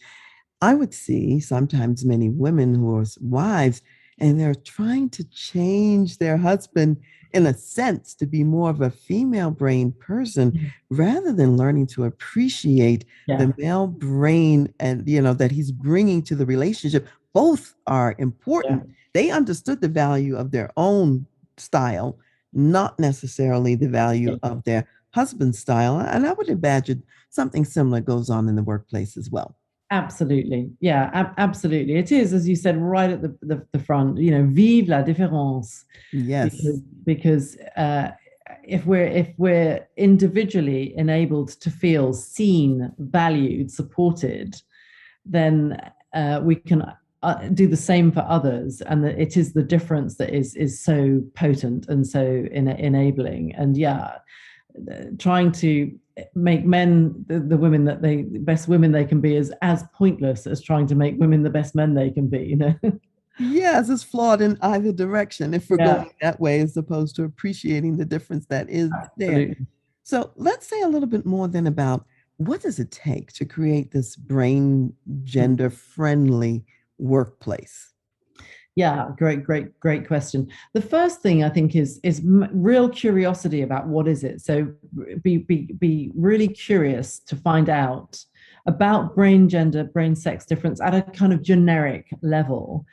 [0.62, 3.82] I would see sometimes many women who are wives
[4.20, 6.98] and they're trying to change their husband
[7.34, 10.68] in a sense to be more of a female brain person mm-hmm.
[10.90, 13.38] rather than learning to appreciate yeah.
[13.38, 18.84] the male brain and you know that he's bringing to the relationship both are important
[18.86, 18.94] yeah.
[19.14, 21.26] they understood the value of their own
[21.58, 22.18] style
[22.54, 28.30] not necessarily the value of their husband's style and i would imagine something similar goes
[28.30, 29.57] on in the workplace as well
[29.90, 30.70] Absolutely.
[30.82, 31.96] Yeah, ab- absolutely.
[31.96, 35.02] It is, as you said, right at the, the, the, front, you know, vive la
[35.02, 35.86] différence.
[36.12, 36.56] Yes.
[36.56, 38.12] Because, because uh,
[38.64, 44.62] if we're if we're individually enabled to feel seen, valued, supported,
[45.26, 45.80] then
[46.14, 46.84] uh, we can
[47.24, 50.80] uh, do the same for others, and that it is the difference that is is
[50.80, 53.56] so potent and so in, enabling.
[53.56, 54.18] And yeah,
[55.18, 55.98] trying to
[56.34, 59.84] make men the, the, women that they the best women they can be is as
[59.94, 62.74] pointless as trying to make women the best men they can be you know
[63.40, 65.96] Yes, it's flawed in either direction if we're yeah.
[65.96, 69.46] going that way as opposed to appreciating the difference that is Absolutely.
[69.46, 69.56] there.
[70.04, 72.06] So let's say a little bit more then about
[72.38, 76.66] what does it take to create this brain gender friendly
[76.98, 77.94] workplace?
[78.78, 80.48] Yeah, great, great, great question.
[80.76, 84.40] The first thing I think is is real curiosity about what is it.
[84.40, 84.72] So
[85.24, 88.24] be be be really curious to find out
[88.68, 92.86] about brain gender, brain sex difference at a kind of generic level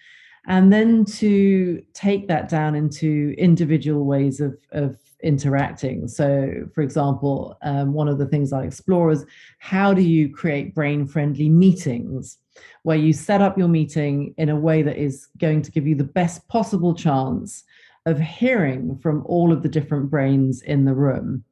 [0.47, 6.09] and then to take that down into individual ways of, of interacting.
[6.09, 9.27] So, for example, um, one of the things I explore is
[9.59, 12.38] how do you create brain friendly meetings
[12.83, 15.95] where you set up your meeting in a way that is going to give you
[15.95, 17.64] the best possible chance
[18.07, 21.45] of hearing from all of the different brains in the room,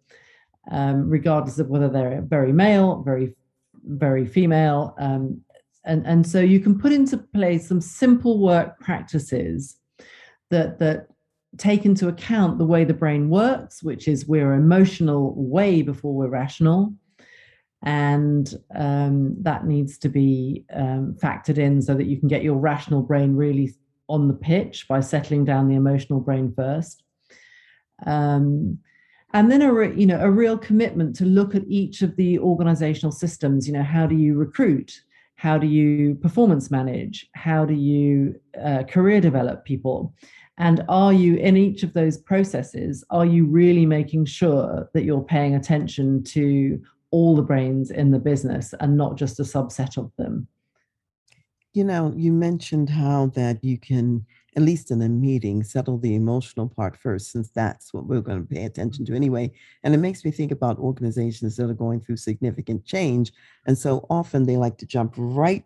[0.71, 3.35] um, regardless of whether they're very male, very
[3.85, 5.41] very female, um,
[5.85, 9.77] and and so you can put into place some simple work practices
[10.51, 11.09] that that
[11.59, 16.29] take into account the way the brain works which is we're emotional way before we're
[16.29, 16.95] rational
[17.83, 22.57] and um, that needs to be um, factored in so that you can get your
[22.57, 23.75] rational brain really
[24.09, 27.03] on the pitch by settling down the emotional brain first.
[28.07, 28.79] Um,
[29.35, 32.39] and then a re, you know a real commitment to look at each of the
[32.39, 33.67] organizational systems.
[33.67, 35.03] You know how do you recruit?
[35.37, 37.29] How do you performance manage?
[37.35, 40.15] How do you uh, career develop people?
[40.59, 45.23] And are you in each of those processes are you really making sure that you're
[45.23, 46.81] paying attention to
[47.13, 50.49] all the brains in the business and not just a subset of them
[51.73, 56.15] you know you mentioned how that you can at least in a meeting, settle the
[56.15, 59.51] emotional part first, since that's what we're going to pay attention to anyway.
[59.83, 63.33] And it makes me think about organizations that are going through significant change.
[63.67, 65.65] And so often they like to jump right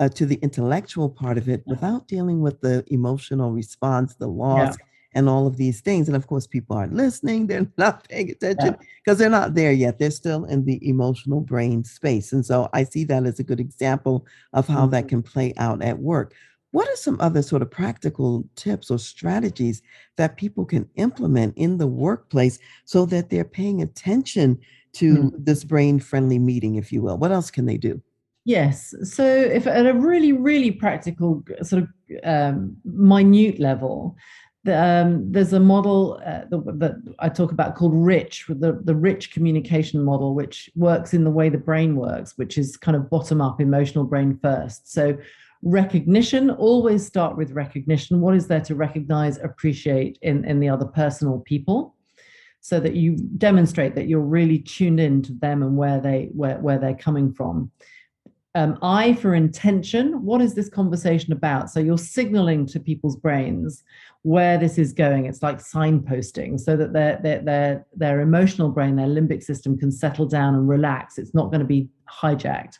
[0.00, 4.76] uh, to the intellectual part of it without dealing with the emotional response, the loss,
[4.78, 4.86] yeah.
[5.14, 6.08] And all of these things.
[6.08, 9.24] And of course, people aren't listening, they're not paying attention because yeah.
[9.24, 9.98] they're not there yet.
[9.98, 12.32] They're still in the emotional brain space.
[12.32, 14.92] And so I see that as a good example of how mm-hmm.
[14.92, 16.34] that can play out at work.
[16.72, 19.82] What are some other sort of practical tips or strategies
[20.16, 24.58] that people can implement in the workplace so that they're paying attention
[24.92, 25.32] to mm.
[25.36, 27.18] this brain friendly meeting, if you will?
[27.18, 28.00] What else can they do?
[28.44, 28.94] Yes.
[29.02, 31.88] So, if at a really, really practical, sort of
[32.24, 34.16] um, minute level,
[34.64, 39.32] the, um, there's a model uh, that, I talk about called RICH, the, the rich
[39.32, 43.40] communication model, which works in the way the brain works, which is kind of bottom
[43.40, 44.92] up emotional brain first.
[44.92, 45.16] So,
[45.62, 48.20] recognition always start with recognition.
[48.20, 51.94] What is there to recognize appreciate in in the other person or people?
[52.62, 56.58] So that you demonstrate that you're really tuned in to them and where they where,
[56.58, 57.70] where they're coming from
[58.54, 60.24] um, I for intention.
[60.24, 61.70] What is this conversation about?
[61.70, 63.84] So you're signaling to people's brains
[64.22, 65.26] where this is going.
[65.26, 69.92] It's like signposting, so that their their their their emotional brain, their limbic system, can
[69.92, 71.16] settle down and relax.
[71.16, 72.78] It's not going to be hijacked.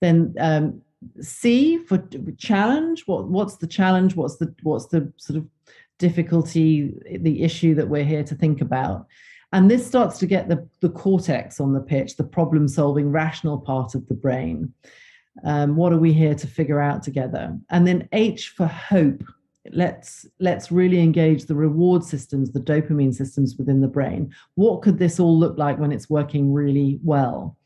[0.00, 0.80] Then um,
[1.20, 2.02] C for
[2.38, 3.02] challenge.
[3.06, 4.16] What what's the challenge?
[4.16, 5.46] What's the what's the sort of
[5.98, 9.06] difficulty, the issue that we're here to think about?
[9.52, 13.58] And this starts to get the, the cortex on the pitch, the problem solving, rational
[13.58, 14.72] part of the brain.
[15.44, 17.56] Um, what are we here to figure out together?
[17.70, 19.22] And then H for hope.
[19.70, 24.32] Let's let's really engage the reward systems, the dopamine systems within the brain.
[24.54, 27.56] What could this all look like when it's working really well?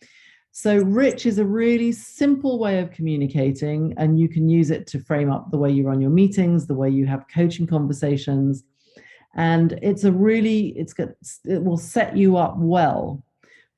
[0.51, 5.01] So, rich is a really simple way of communicating, and you can use it to
[5.01, 8.65] frame up the way you run your meetings, the way you have coaching conversations.
[9.35, 11.09] And it's a really, it's got,
[11.45, 13.23] it will set you up well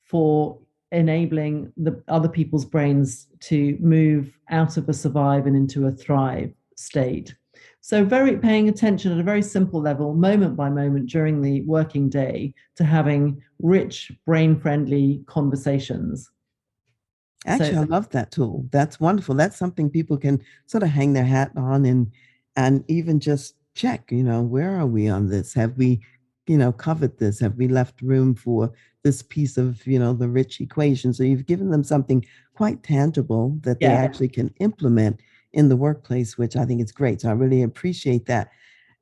[0.02, 0.58] for
[0.92, 6.52] enabling the other people's brains to move out of a survive and into a thrive
[6.76, 7.34] state.
[7.80, 12.08] So, very paying attention at a very simple level, moment by moment during the working
[12.08, 16.30] day, to having rich, brain friendly conversations.
[17.46, 18.66] Actually, so, I love that tool.
[18.70, 19.34] That's wonderful.
[19.34, 22.10] That's something people can sort of hang their hat on and
[22.56, 25.54] and even just check, you know, where are we on this?
[25.54, 26.00] Have we,
[26.46, 27.40] you know, covered this?
[27.40, 31.12] Have we left room for this piece of, you know, the rich equation?
[31.12, 33.88] So you've given them something quite tangible that yeah.
[33.88, 35.20] they actually can implement
[35.52, 37.20] in the workplace, which I think is great.
[37.20, 38.50] So I really appreciate that.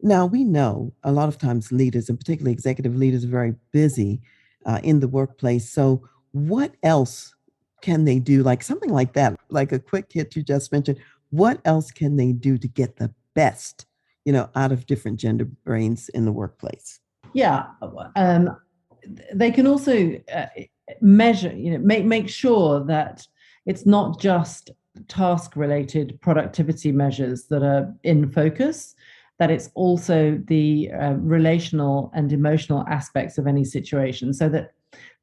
[0.02, 4.20] Now, we know a lot of times leaders, and particularly executive leaders, are very busy
[4.66, 5.70] uh, in the workplace.
[5.70, 7.34] So, what else
[7.82, 8.42] can they do?
[8.42, 10.98] Like something like that, like a quick hit you just mentioned.
[11.30, 13.86] What else can they do to get the best,
[14.24, 17.00] you know, out of different gender brains in the workplace?
[17.32, 17.66] Yeah,
[18.16, 18.56] um,
[19.32, 20.46] they can also uh,
[21.00, 23.26] measure, you know, make make sure that
[23.66, 24.70] it's not just
[25.08, 28.94] task related productivity measures that are in focus,
[29.38, 34.72] that it's also the uh, relational and emotional aspects of any situation so that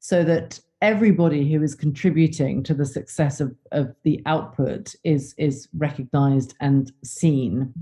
[0.00, 5.68] so that everybody who is contributing to the success of, of the output is is
[5.76, 7.72] recognized and seen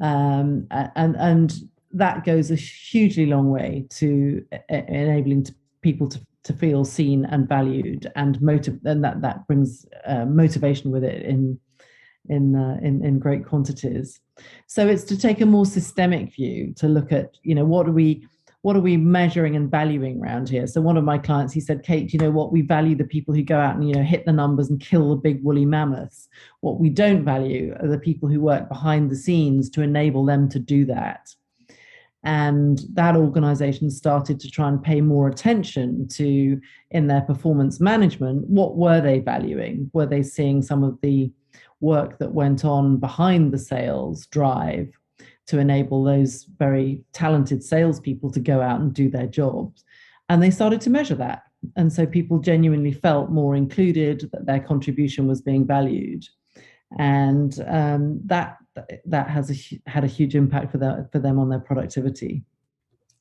[0.00, 1.54] um, and and
[1.92, 5.46] that goes a hugely long way to enabling
[5.80, 10.90] people to, to feel seen and valued and motive and that that brings uh, motivation
[10.90, 11.58] with it in
[12.28, 14.20] in, uh, in in great quantities.
[14.66, 17.92] So it's to take a more systemic view to look at you know what are
[17.92, 18.26] we
[18.64, 20.66] what are we measuring and valuing around here?
[20.66, 22.50] So one of my clients he said kate you know what?
[22.50, 25.10] We value the people who go out and you know hit the numbers and kill
[25.10, 26.30] the big woolly mammoths.
[26.62, 30.48] What we don't value are the people who work behind the scenes to enable them
[30.48, 31.28] to do that.
[32.22, 36.58] And that organization started to try and pay more attention to
[36.90, 39.90] in their performance management what were they valuing?
[39.92, 41.30] Were they seeing some of the
[41.80, 44.88] work that went on behind the sales drive
[45.46, 49.84] to enable those very talented salespeople to go out and do their jobs.
[50.28, 51.42] And they started to measure that.
[51.76, 56.24] And so people genuinely felt more included that their contribution was being valued.
[56.98, 58.58] And um, that
[59.04, 62.44] that has a, had a huge impact for that for them on their productivity.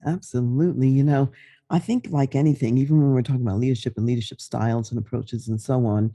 [0.06, 1.32] Absolutely, you know,
[1.70, 5.48] I think like anything, even when we're talking about leadership and leadership styles and approaches
[5.48, 6.14] and so on,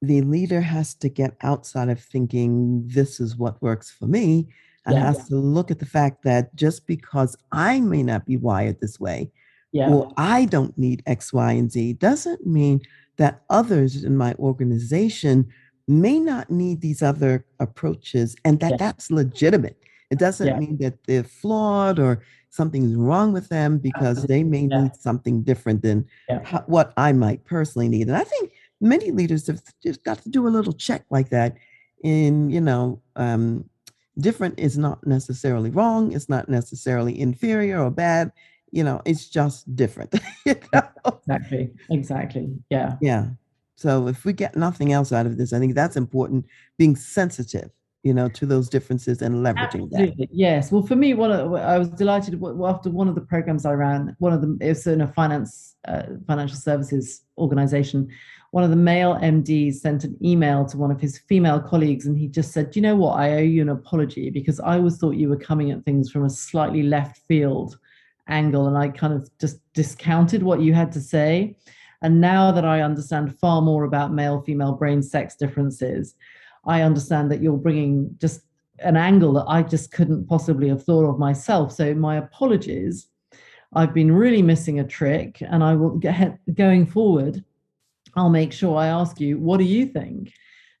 [0.00, 4.48] the leader has to get outside of thinking this is what works for me
[4.86, 5.06] and yeah.
[5.06, 8.98] has to look at the fact that just because I may not be wired this
[8.98, 9.30] way
[9.72, 9.90] yeah.
[9.90, 12.80] or I don't need X, Y, and Z doesn't mean
[13.18, 15.48] that others in my organization
[15.86, 18.76] may not need these other approaches and that yeah.
[18.78, 19.76] that's legitimate.
[20.10, 20.58] It doesn't yeah.
[20.58, 24.82] mean that they're flawed or something's wrong with them because they may yeah.
[24.82, 26.06] need something different than
[26.44, 28.08] how, what I might personally need.
[28.08, 31.56] And I think many leaders have just got to do a little check like that.
[32.02, 33.68] In you know, um,
[34.20, 36.12] different is not necessarily wrong.
[36.12, 38.32] It's not necessarily inferior or bad.
[38.72, 40.14] You know, it's just different.
[40.46, 40.82] you know?
[41.04, 41.70] Exactly.
[41.90, 42.54] Exactly.
[42.70, 42.96] Yeah.
[43.00, 43.30] Yeah.
[43.76, 46.46] So if we get nothing else out of this, I think that's important,
[46.76, 47.70] being sensitive,
[48.02, 50.26] you know, to those differences and leveraging Absolutely.
[50.26, 50.28] that.
[50.32, 50.72] Yes.
[50.72, 52.34] Well, for me, one of, I was delighted
[52.64, 56.04] after one of the programs I ran, one of them is in a finance, uh,
[56.26, 58.08] financial services organization.
[58.52, 62.18] One of the male MDs sent an email to one of his female colleagues, and
[62.18, 63.18] he just said, "You know what?
[63.18, 66.24] I owe you an apology because I always thought you were coming at things from
[66.24, 67.78] a slightly left field
[68.26, 71.56] angle, and I kind of just discounted what you had to say."
[72.02, 76.14] And now that I understand far more about male female brain sex differences,
[76.64, 78.42] I understand that you're bringing just
[78.80, 81.72] an angle that I just couldn't possibly have thought of myself.
[81.72, 83.06] So, my apologies.
[83.72, 87.44] I've been really missing a trick, and I will get going forward.
[88.16, 90.32] I'll make sure I ask you, what do you think?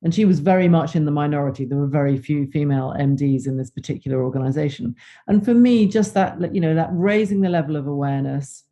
[0.02, 1.64] And she was very much in the minority.
[1.64, 4.96] There were very few female MDs in this particular organization.
[5.28, 8.64] And for me, just that, you know, that raising the level of awareness,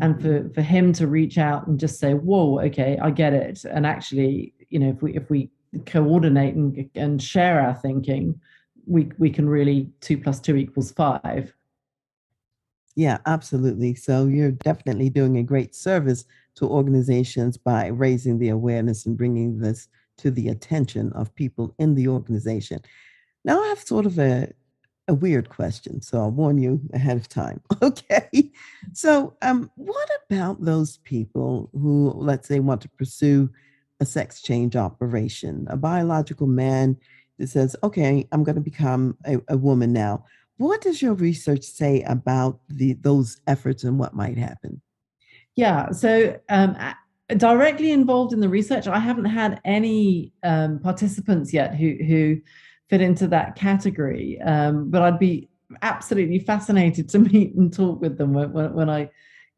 [0.00, 0.48] and mm-hmm.
[0.48, 3.86] for for him to reach out and just say whoa okay i get it and
[3.86, 5.50] actually you know if we if we
[5.84, 8.40] coordinate and, and share our thinking
[8.86, 11.52] we we can really two plus two equals five
[12.94, 16.24] yeah absolutely so you're definitely doing a great service
[16.54, 21.94] to organizations by raising the awareness and bringing this to the attention of people in
[21.94, 22.80] the organization
[23.44, 24.48] now i have sort of a
[25.08, 27.60] a weird question, so I'll warn you ahead of time.
[27.82, 28.50] Okay.
[28.94, 33.50] So, um, what about those people who, let's say, want to pursue
[34.00, 35.66] a sex change operation?
[35.70, 36.96] A biological man
[37.38, 40.24] that says, okay, I'm going to become a, a woman now.
[40.58, 44.80] What does your research say about the those efforts and what might happen?
[45.54, 45.90] Yeah.
[45.90, 46.76] So, um,
[47.28, 52.40] directly involved in the research, I haven't had any um, participants yet who who
[52.88, 54.40] fit into that category.
[54.40, 55.48] Um, but I'd be
[55.82, 59.08] absolutely fascinated to meet and talk with them when, when, when I, you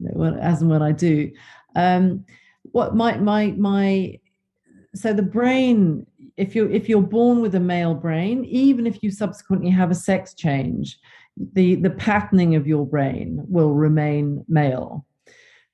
[0.01, 1.31] know, when, as and when I do.
[1.77, 2.25] Um,
[2.73, 4.19] what my my my,
[4.99, 9.11] so the brain, if you if you're born with a male brain, even if you
[9.11, 10.99] subsequently have a sex change,
[11.53, 15.05] the the patterning of your brain will remain male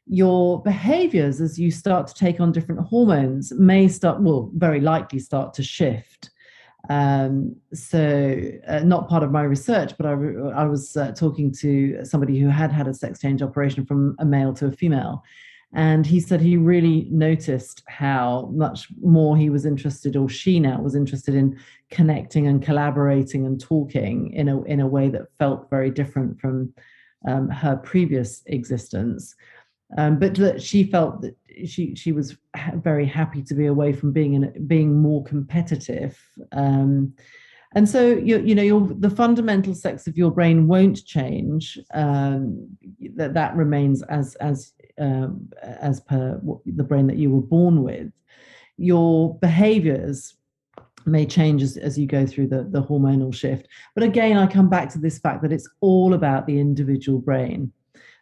[0.07, 5.18] your behaviors as you start to take on different hormones may start will very likely
[5.18, 6.29] start to shift
[6.91, 12.05] um, so, uh, not part of my research, but I, I was uh, talking to
[12.05, 15.22] somebody who had had a sex change operation from a male to a female.
[15.75, 20.81] And he said he really noticed how much more he was interested, or she now
[20.81, 21.59] was interested in
[21.91, 26.72] connecting and collaborating and talking in a, in a way that felt very different from
[27.27, 29.35] um, her previous existence.
[29.99, 32.37] Um, but that she felt that she she was
[32.77, 36.18] very happy to be away from being in, being more competitive.
[36.53, 37.14] Um,
[37.75, 41.79] and so you you know your the fundamental sex of your brain won't change.
[41.93, 42.77] Um,
[43.16, 48.11] that that remains as as um, as per the brain that you were born with.
[48.77, 50.37] Your behaviors
[51.07, 53.69] may change as, as you go through the, the hormonal shift.
[53.95, 57.73] But again, I come back to this fact that it's all about the individual brain.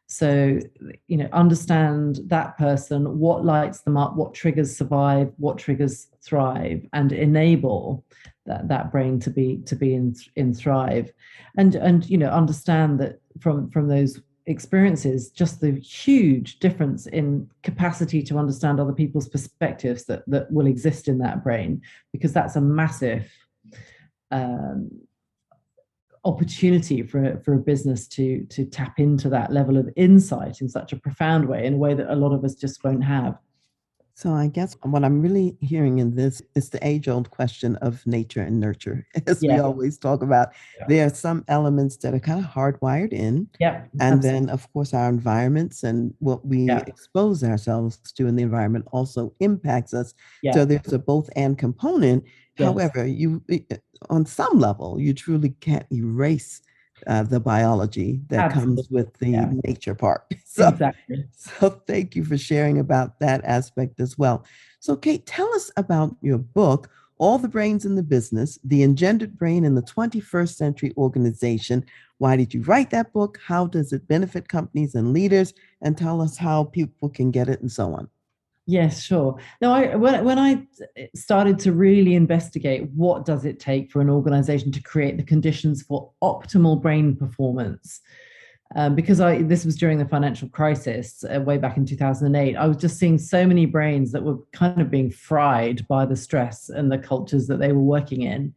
[0.06, 0.58] So,
[1.08, 6.86] you know, understand that person, what lights them up, what triggers survive, what triggers thrive,
[6.92, 8.04] and enable
[8.44, 11.10] that, that brain to be to be in in thrive.
[11.56, 17.48] And and you know, understand that from from those experiences just the huge difference in
[17.62, 21.80] capacity to understand other people's perspectives that that will exist in that brain
[22.12, 23.30] because that's a massive
[24.32, 24.90] um,
[26.24, 30.92] opportunity for for a business to to tap into that level of insight in such
[30.92, 33.38] a profound way in a way that a lot of us just won't have
[34.14, 38.42] so I guess what I'm really hearing in this is the age-old question of nature
[38.42, 39.54] and nurture, as yeah.
[39.54, 40.50] we always talk about.
[40.78, 40.86] Yeah.
[40.88, 43.48] There are some elements that are kind of hardwired in.
[44.00, 44.30] And absolutely.
[44.30, 46.82] then of course our environments and what we yeah.
[46.86, 50.14] expose ourselves to in the environment also impacts us.
[50.52, 52.24] So there's a both and component.
[52.58, 52.68] Yes.
[52.68, 53.76] However, you eh, eh,
[54.10, 56.60] on some level, you truly can't erase
[57.06, 58.76] uh, the biology that Absolutely.
[58.76, 59.52] comes with the yeah.
[59.64, 60.24] nature part.
[60.44, 61.24] So, exactly.
[61.34, 64.44] So thank you for sharing about that aspect as well.
[64.80, 69.38] So Kate, tell us about your book, All the Brains in the Business, The Engendered
[69.38, 71.86] Brain in the 21st Century Organization.
[72.18, 73.38] Why did you write that book?
[73.42, 75.54] How does it benefit companies and leaders?
[75.80, 78.10] And tell us how people can get it and so on.
[78.66, 79.38] Yes, sure.
[79.60, 80.64] Now, I when when I
[81.16, 85.82] started to really investigate what does it take for an organization to create the conditions
[85.82, 88.00] for optimal brain performance,
[88.76, 92.54] um, because I this was during the financial crisis uh, way back in 2008.
[92.54, 96.16] I was just seeing so many brains that were kind of being fried by the
[96.16, 98.54] stress and the cultures that they were working in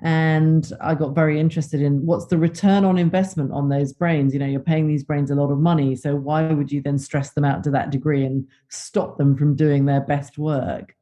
[0.00, 4.32] and i got very interested in what's the return on investment on those brains?
[4.32, 6.98] You know you're paying these brains a lot of money so why would you then
[6.98, 10.94] stress them out to that degree and stop them from doing their best work?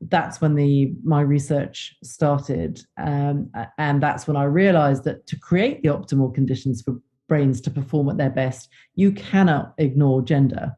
[0.00, 5.82] That's when the my research started um, and that's when i realized that to create
[5.82, 10.74] the optimal conditions for brains to perform at their best you cannot ignore gender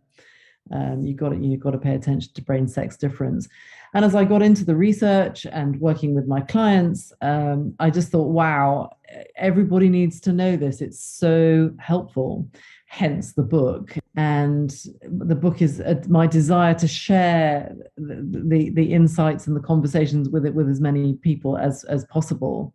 [0.71, 3.49] um, you've got to, you've got to pay attention to brain sex difference
[3.95, 8.11] and as I got into the research and working with my clients, um, I just
[8.11, 8.97] thought, wow,
[9.37, 10.81] everybody needs to know this.
[10.81, 12.49] It's so helpful.
[12.87, 13.95] Hence the book.
[14.17, 14.71] And
[15.03, 20.31] the book is uh, my desire to share the, the, the insights and the conversations
[20.31, 22.75] with it with as many people as as possible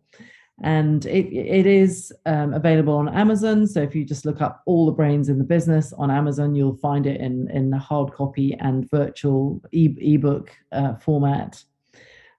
[0.62, 3.66] and it, it is um, available on Amazon.
[3.66, 6.76] So if you just look up all the brains in the business on Amazon, you'll
[6.76, 11.62] find it in in hard copy and virtual e- ebook uh, format.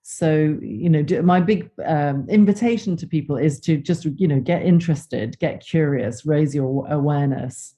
[0.02, 4.64] So you know, my big um, invitation to people is to just you know get
[4.64, 7.76] interested, get curious, raise your awareness,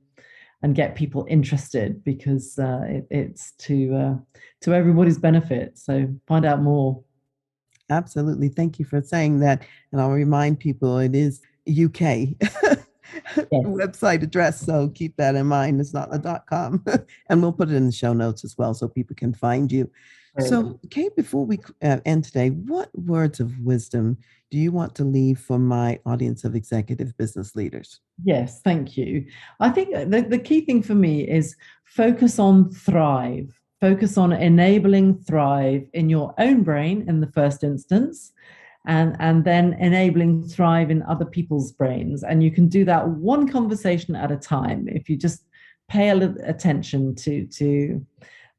[0.62, 4.14] and get people interested because uh, it, it's to uh,
[4.62, 5.78] to everybody's benefit.
[5.78, 7.02] So find out more.
[7.90, 12.00] Absolutely, thank you for saying that, and I'll remind people it is UK
[12.40, 12.86] yes.
[13.52, 15.80] website address, so keep that in mind.
[15.80, 16.84] It's not a dot com,
[17.30, 19.90] and we'll put it in the show notes as well, so people can find you.
[20.47, 24.18] So, Kate, before we uh, end today, what words of wisdom
[24.51, 28.01] do you want to leave for my audience of executive business leaders?
[28.22, 29.26] Yes, thank you.
[29.61, 35.18] I think the, the key thing for me is focus on thrive, focus on enabling
[35.18, 38.32] thrive in your own brain in the first instance.
[38.86, 42.22] And, and then enabling thrive in other people's brains.
[42.22, 45.45] And you can do that one conversation at a time if you just
[45.89, 48.07] pay a little attention to, to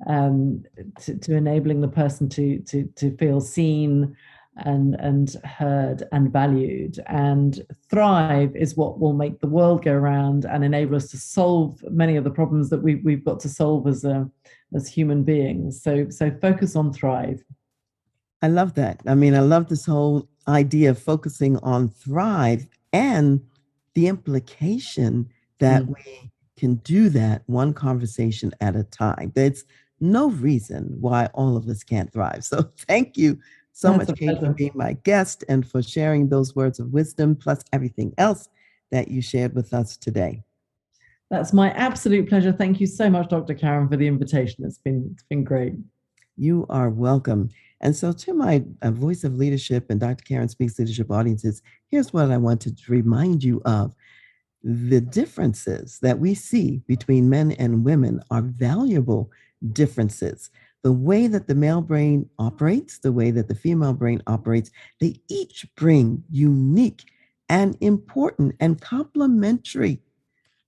[0.07, 0.63] um,
[1.01, 4.15] to, to, enabling the person to to to feel seen
[4.57, 10.45] and and heard and valued and thrive is what will make the world go round
[10.45, 13.87] and enable us to solve many of the problems that we, we've got to solve
[13.87, 14.29] as a
[14.75, 17.43] as human beings so so focus on thrive
[18.41, 23.41] i love that i mean i love this whole idea of focusing on thrive and
[23.93, 25.29] the implication
[25.59, 25.95] that mm.
[25.95, 29.31] we can do that one conversation at a time.
[29.33, 29.63] There's
[29.99, 32.43] no reason why all of us can't thrive.
[32.43, 33.39] So thank you
[33.71, 37.35] so That's much, Kate, for being my guest and for sharing those words of wisdom,
[37.35, 38.49] plus everything else
[38.91, 40.43] that you shared with us today.
[41.29, 42.51] That's my absolute pleasure.
[42.51, 43.53] Thank you so much, Dr.
[43.53, 44.65] Karen, for the invitation.
[44.65, 45.73] It's been it's been great.
[46.35, 47.49] You are welcome.
[47.81, 50.23] And so, to my uh, Voice of Leadership and Dr.
[50.23, 53.95] Karen Speaks Leadership audiences, here's what I want to remind you of.
[54.63, 59.31] The differences that we see between men and women are valuable
[59.71, 60.49] differences.
[60.83, 65.21] The way that the male brain operates, the way that the female brain operates, they
[65.29, 67.03] each bring unique
[67.49, 70.01] and important and complementary,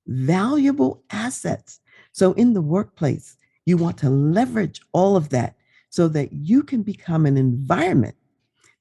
[0.08, 1.80] valuable assets.
[2.12, 5.56] So, in the workplace, you want to leverage all of that
[5.90, 8.16] so that you can become an environment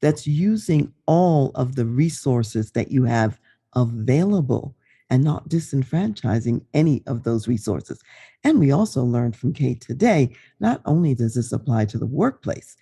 [0.00, 3.38] that's using all of the resources that you have
[3.76, 4.74] available
[5.10, 8.00] and not disenfranchising any of those resources.
[8.44, 12.76] And we also learned from Kate today not only does this apply to the workplace,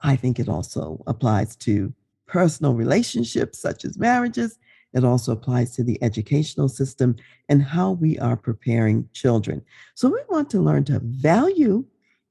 [0.00, 1.92] I think it also applies to
[2.26, 4.58] personal relationships such as marriages.
[4.94, 7.16] It also applies to the educational system
[7.48, 9.62] and how we are preparing children.
[9.94, 11.84] So we want to learn to value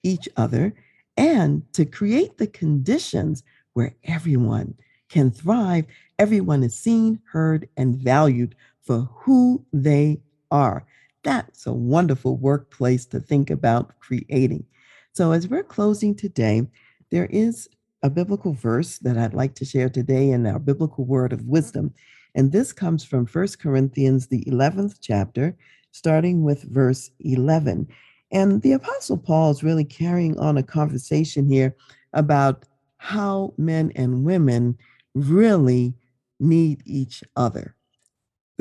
[0.04, 0.74] each other
[1.18, 3.44] and to create the conditions
[3.74, 4.76] where everyone
[5.10, 5.86] can thrive.
[6.20, 10.86] Everyone is seen, heard, and valued for who they are.
[11.24, 14.66] That's a wonderful workplace to think about creating.
[15.14, 16.68] So, as we're closing today,
[17.10, 17.70] there is
[18.04, 21.94] a biblical verse that I'd like to share today in our biblical word of wisdom.
[22.34, 25.56] And this comes from First Corinthians, the 11th chapter,
[25.92, 27.88] starting with verse 11.
[28.32, 31.76] And the Apostle Paul is really carrying on a conversation here
[32.14, 32.66] about
[32.98, 34.78] how men and women
[35.14, 35.94] really
[36.40, 37.76] need each other.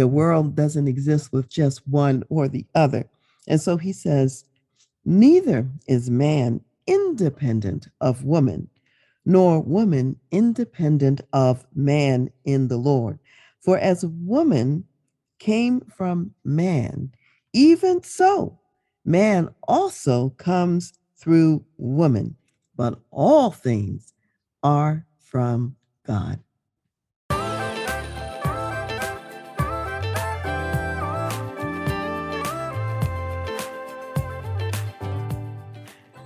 [0.00, 3.04] The world doesn't exist with just one or the other.
[3.46, 4.46] And so he says,
[5.04, 8.70] Neither is man independent of woman,
[9.26, 13.18] nor woman independent of man in the Lord.
[13.60, 14.84] For as woman
[15.38, 17.12] came from man,
[17.52, 18.60] even so
[19.04, 22.36] Man also comes through woman,
[22.76, 24.12] but all things
[24.62, 25.76] are from
[26.06, 26.40] God.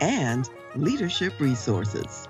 [0.00, 2.28] and leadership resources.